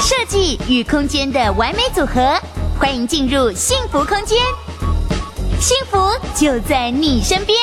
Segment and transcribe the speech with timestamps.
[0.00, 2.38] 设计与空间的完美组合，
[2.78, 4.38] 欢迎进入幸福空间，
[5.58, 5.98] 幸福
[6.34, 7.58] 就在你身边。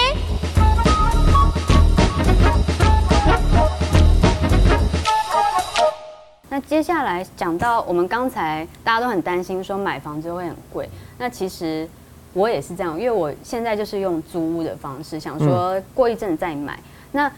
[6.49, 11.87] 那接下来讲到我们刚才大家都很担心说买房子会很贵，那其实
[12.33, 16.79] 我也是这样，因为我现在就是用租屋的方式，想说过一阵再买。
[17.11, 17.31] 那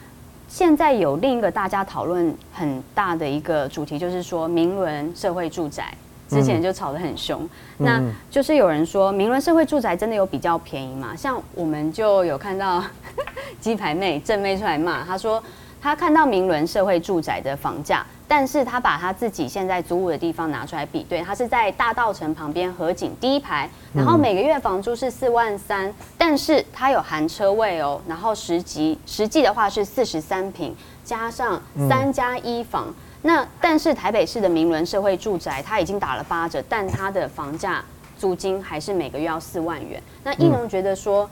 [0.48, 5.92] 现在有另一个大家讨论很大的一个主题，就是说明伦社会住宅，
[6.30, 7.50] 之前就吵得很凶。
[7.78, 11.16] 那就是有人说明伦社会住宅真的有比较便宜吗？
[11.16, 12.84] 像我们就有看到
[13.60, 15.42] 鸡排妹正妹出来骂，她说
[15.84, 18.06] 她看到明伦社会住宅的房价。
[18.26, 32.92] 但是他把他自己现在租屋的地方拿出来比对，他是在大道城旁边河景第一排，然后每个月房租是四万三，但是他有含车位哦，然后实际实际的话是四十三平，加上三加一房。
[33.22, 37.84] 那但是台北市的明伦社会住宅他已经打了八折，但他的房价
[38.18, 40.02] 租金还是每个月要四万元。
[40.24, 41.30] 那一农觉得说，嗯，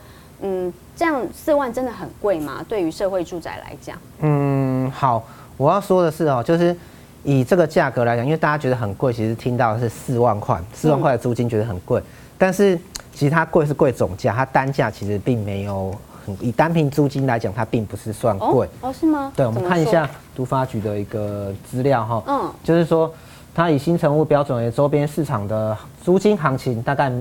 [0.96, 2.66] 这样四万真的很贵吗？
[2.68, 5.24] 对于社会住宅来讲，嗯，好，
[5.58, 6.76] 我要说的是哦，就是。
[7.24, 12.02] 以这个价格来讲，因为大家觉得很贵，其实听到的是四万块，四万块的租金觉得很贵，
[12.36, 12.76] 但是
[13.14, 15.94] 其实它贵是贵总价，它单价其实并没有
[16.26, 18.68] 很，以单凭租金来讲，它并不是算贵。
[18.82, 19.32] 哦，是吗？
[19.36, 23.14] 对，我们看一下都发局的一个资料哈，嗯，就是说
[23.54, 27.12] 它以新成屋标准为周边市场的租金行情，大概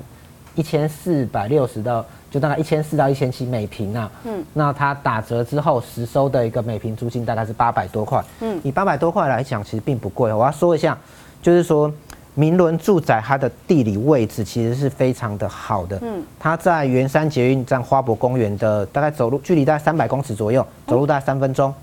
[0.54, 2.04] 一千四百六十到。
[2.30, 10.32] 就大概一千四到一千七每平啊，嗯，那它打折之后实收的一个每平租金大概是八百多块，嗯，以八百多块来讲，其实并不贵。
[10.32, 10.96] 我要说一下，
[11.42, 11.92] 就是说
[12.36, 21.74] 明伦住宅它的地理位置其实是非常的好的，嗯，它在圆山捷运站花博公园的大概走路距离大概三百公尺左右，走路大概三分钟，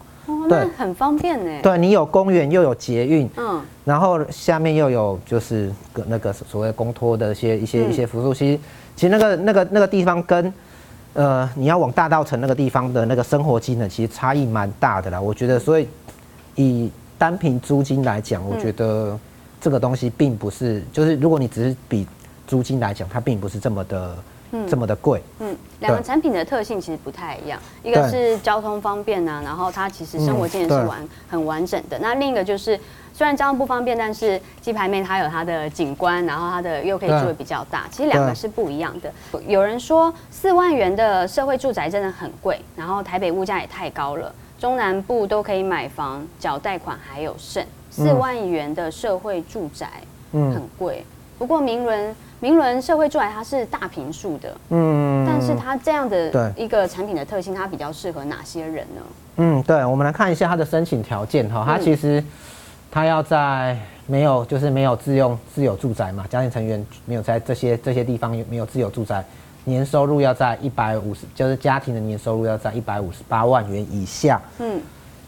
[0.48, 1.62] 哦，对，很方便呢。
[1.62, 5.72] 对，你有公园又有捷运，嗯，然后下面又有就是
[6.08, 8.60] 那个所谓公托的一些一些一些辅助，其实。
[8.98, 10.52] 其实那个那个那个地方跟，
[11.14, 15.22] 呃，你要往大道城那个地方的那个生活机能，其实差异蛮大的啦。
[15.22, 15.88] 我觉得，所以
[16.56, 19.16] 以单凭租金来讲，我觉得
[19.62, 22.08] 这个东西并不是，就是如果你只是比
[22.48, 24.16] 租金来讲，它并不是这么的。
[24.52, 25.22] 嗯，这么的贵。
[25.40, 32.00] 嗯，两个产品的特性其实不太一样，一个是交通方便啊，然后它其实生活经验是完很完整的。
[32.00, 32.80] 那另一个就是
[33.14, 37.86] 虽然交通不方便，但是鸡排妹它有它的景观，然后它的又可以住的比较大。
[37.92, 39.12] 其实两个是不一样的。
[39.48, 47.66] 有人说四万元的社会住宅真的很贵，然后台北物价也太高了，中南部都可以买房，缴贷款还有剩。
[47.90, 49.90] 四万元的社会住宅
[50.32, 51.04] 很贵，
[51.38, 52.16] 不过明伦。
[52.40, 59.02] 明伦社会住宅它是大平数的，嗯，但是它这样的一个产品的特性，它比较适合哪些人呢？
[59.38, 62.24] 嗯，对，我们来看一下它的申请条件哈，它其实
[62.92, 63.76] 它要在
[64.06, 69.26] 没有就是没有自用自有住宅嘛，家庭成员没有在这些这些地方没有自有住宅，
[69.64, 74.80] 年收入要在一百五十，就是家庭的年收入要在一百五十八万元以下，嗯，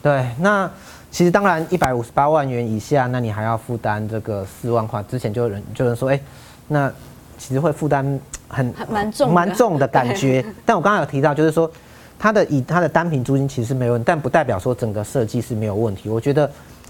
[0.03, 0.69] 对，那
[1.09, 6.21] 其实当然一百五十八万元以下，那你还要负担这个四万块，之前就有人就有人说，哎、欸。
[6.69, 6.89] 那
[7.37, 11.69] 其实会负担很蛮重蛮重的感觉，但我刚刚有提到，就是说
[12.17, 16.07] 它的以它的单品租金其实没问题，但不代表说整个设计是没有问题。
[16.09, 16.49] 我觉得，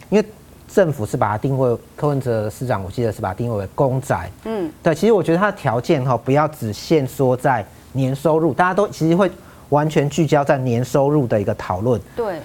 [0.10, 0.26] 因为
[0.68, 4.94] 政府是把它定位，柯文哲市长我记得是把它定位为公宅，嗯，对。
[4.94, 9.32] 其实我觉得它的条件哈，不要只限说在年收入，大家都其实会
[9.70, 12.40] 完全聚焦在年收入的一个讨论，对。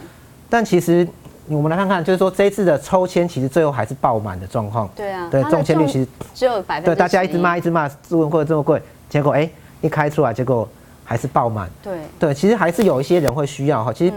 [0.49, 1.06] 但其实。
[1.49, 4.88] 我们来看看，就是说这一次的抽签，其实最后还是爆满的状况。
[4.97, 6.87] 对啊，对，中签率其实只有百分之。
[6.87, 9.50] 对，大家一直骂，一直骂，自问会这么贵，结果哎、欸，
[9.83, 10.66] 一开出来，结果
[11.04, 11.69] 还是爆满。
[11.83, 13.93] 对对，其实还是有一些人会需要哈。
[13.93, 14.15] 其实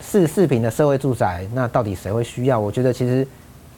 [0.00, 2.58] 四四平的社会住宅，那到底谁会需要？
[2.58, 3.24] 我觉得其实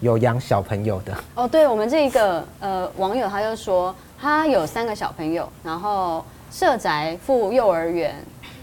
[0.01, 1.15] 有养小朋友的。
[1.35, 8.15] 哦，对，我们这个呃网友他就说，他有三个小朋友，然后社宅附幼儿园，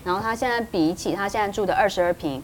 [0.04, 2.42] 然后他现在比起他现在住的二十二坪。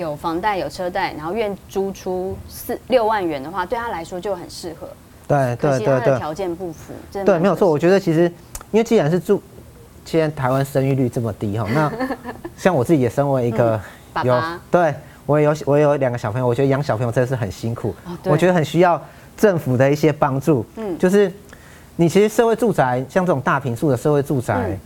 [0.00, 4.88] 有房贷有车贷，然后愿租出四六万元的话，对他来说就很适合。
[5.28, 7.70] 对对对对，条件不符，对，没有错。
[7.70, 8.22] 我觉得其实，
[8.72, 9.40] 因为既然是住，
[10.04, 11.92] 现在台湾生育率这么低哈，那
[12.58, 13.80] 像我自己也身为一个有，嗯、
[14.12, 14.92] 爸爸对
[15.26, 19.00] 我也有我也有两个小朋友，我觉得养小朋友真的是很辛苦，哦、我觉得很需要
[19.36, 20.66] 政府的一些帮助。
[20.74, 21.32] 嗯，就是
[21.94, 24.80] 你其实社会住宅像这种大平数的社会住宅，嗯、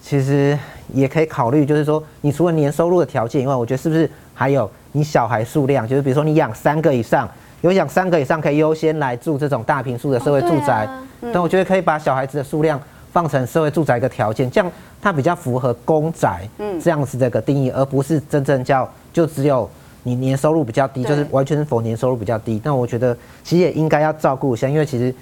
[0.00, 0.56] 其实
[0.92, 4.08] 也可以考虑，就是说你除了年收入的条件以外，我觉得是不是？
[4.34, 7.28] 还有你小孩数量，就是比如说你养三个以上，
[7.60, 10.88] 有养三个以上可以优先来住这种大平数的社会住宅。
[11.32, 12.80] 但我觉得可以把小孩子的数量
[13.12, 14.72] 放成社会住宅一个条件，这样
[15.02, 16.48] 它比较符合公宅
[16.82, 19.68] 这样子的一个定义，而不是真正叫就只有
[20.02, 22.58] 你年收入比较低，就是完全是否年收入比较低。
[22.64, 25.14] 那我觉得其实也应该要照顾一下，因为其实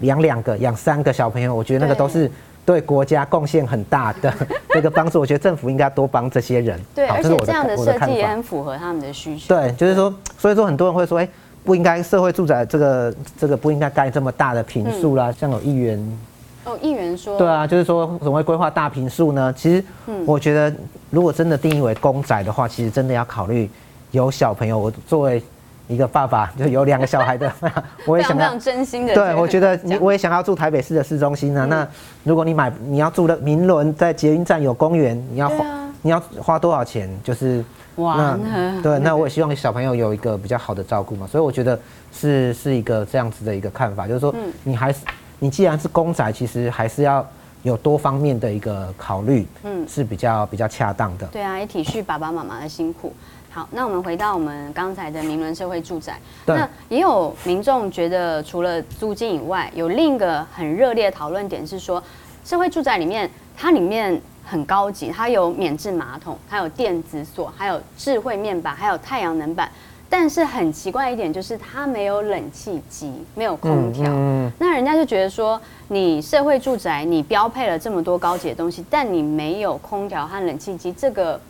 [0.00, 2.30] 养两个、养三个小朋友，我觉得那个都是
[2.66, 4.34] 对国家贡献很大的
[4.68, 5.20] 这个帮助。
[5.20, 6.78] 我觉得政府应该多帮这些人。
[6.94, 9.54] 对，而且这样的设计也很符合他们的需求。
[9.54, 11.28] 对，就是说，所以说很多人会说，哎，
[11.64, 16.18] 不应该社会住宅这个这个不应该盖这么大的平数啦，像有议员。
[16.64, 19.54] 哦，议员说，对啊，就是说怎么会规划大平数呢？
[19.56, 19.84] 其实，
[20.26, 20.74] 我觉得
[21.10, 23.70] 如果真的定义为公宅的话，其实真的要考虑
[24.10, 24.76] 有小朋友。
[24.76, 25.40] 我作为
[25.88, 27.52] 一个爸爸，就有两个小孩的，
[28.06, 29.14] 我也想要真心的。
[29.14, 31.66] 对，我觉得你我也想要住台北市的市中心呢。
[31.66, 31.86] 那
[32.24, 35.64] 如果你买你要住的明伦，在捷运站有公园，你要花
[36.02, 37.08] 你要花多少钱？
[37.22, 37.64] 就是
[37.96, 38.38] 哇，
[38.82, 41.26] 对，那我也希望小朋友有一个比较好的照顾嘛。
[41.26, 41.78] 所以我觉得
[42.12, 45.00] 是是一个这样子的一个看法，就是说你还是。
[45.38, 47.22] 你既然是公仔，其实还是要
[47.62, 51.26] 有多方面的一个考虑，嗯，是比较比较恰当的。
[51.26, 53.12] 对啊，也体恤爸爸妈妈的辛苦。
[53.56, 62.02] 好，那我们回到我们刚才的名伦社会住宅，那也有民众觉得，除了租金以外，有另一个很热烈的讨论点是说，
[62.44, 69.70] 社会住宅里面它里面很高级，它有免治马桶，还有电子锁，还有智慧面板，还有太阳能板。
[70.10, 74.04] 但是很奇怪一点就是它没有冷气机，没有空调。
[74.04, 75.58] 嗯嗯、那人家就觉得说，
[75.88, 81.40] 你社会住宅你标配了这么多高级的东西，但你没有空调和冷气机，这个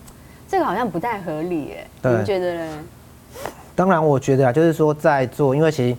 [0.49, 1.87] 这个好像不太合理耶。
[2.03, 2.79] 对你们觉得呢？
[3.75, 5.97] 当然，我觉得啊，就是说在做，因为其实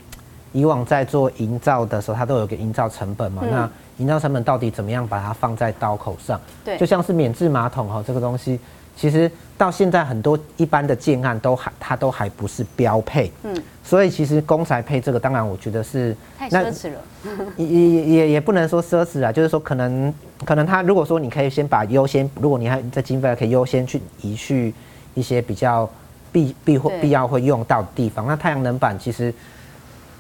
[0.52, 3.42] 以往在做营造的时候，它都有一个营造成本嘛。
[3.46, 6.40] 嗯、那营造成本到底怎么样把它放在刀口上？
[6.66, 8.60] 对，就像是免治马桶哈，这个东西。
[8.98, 17.00] 其实到现在很多一般的建案都还它都还不是标配，嗯，所以其实公宅配这个，当然我觉得是太奢侈了，
[17.58, 20.12] 也也也也不能说奢侈啊，就是说可能
[20.44, 24.74] 可能他如果说你可以先把优先，如果你还在经费可以优先去移去
[25.14, 25.88] 一些比较
[26.32, 29.32] 必必会必要会用到的地方，那太阳能板其实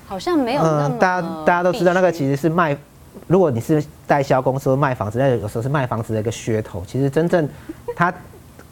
[0.05, 2.77] 好像没有那么，大家大家都知道那个其实是卖，
[3.25, 7.49] 如果你是代销公司卖房子，那有时候是卖房子的一个噱头，其实真正
[7.95, 8.13] 它。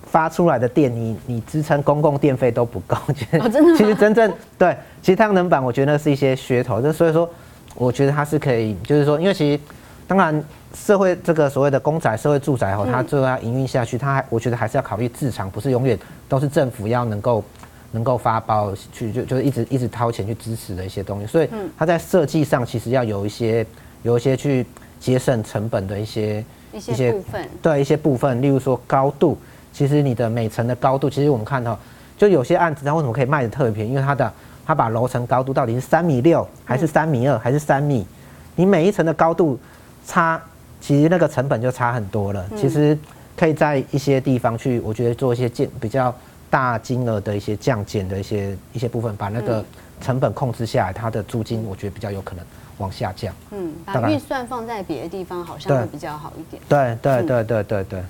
[0.06, 7.30] 发出来的电，你你支撑公共电费都不够，其实其实真正对，其实太阳能板我觉得那是一些噱头，就所以说，
[7.76, 9.62] 我觉得它是可以，就是说，因为其实
[10.08, 10.42] 当然
[10.74, 16.00] 社会这个所谓的公宅、社会住宅哈，它最后要营运下去，它还我觉得还是要考虑自偿，不是永远
[16.30, 17.44] 都是政府要能够
[17.92, 23.66] 能够发包去就就是一直一直掏钱去支持的一些东西，所以它在设计上其实要有一些
[24.04, 24.66] 有一些去
[25.00, 29.38] 节省成本的一些一些部分，对一些部分，例如说高度。
[29.76, 31.78] 其实你的每层的高度，其实我们看到，
[32.18, 33.90] 就有些案子它为什么可以卖的特别便宜？
[33.90, 34.32] 因为它的
[34.66, 38.08] 它把楼层高度到底是三米六，还是三米二，还是三米？
[38.56, 39.60] 你每一层的高度
[40.08, 40.42] 差，
[40.80, 42.46] 其实那个成本就差很多了。
[42.56, 42.98] 其实
[43.36, 46.16] 可以在一些地方去，我觉得做一些建比较
[46.50, 49.62] 大金额的一些降减的一些一些部分，把那个
[50.00, 52.46] 成本控制下来，它的租金我觉得比较有可能
[52.78, 53.36] 往下降。
[53.52, 56.64] 嗯，把预算放在别的地方，好像会比较好一点。
[56.70, 58.04] 对对对对对对。